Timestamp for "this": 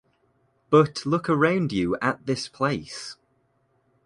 2.25-2.47